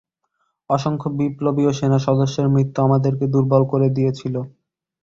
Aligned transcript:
অসংখ্য 0.69 1.07
বিপ্লবী 1.17 1.61
এবং 1.65 1.75
সেনা 1.79 1.99
সদস্যদের 2.07 2.53
মৃত্যু 2.55 2.79
আমাদেরকে 2.87 3.25
দূর্বল 3.33 3.61
করে 3.71 3.87
দিয়েছিল। 3.97 4.35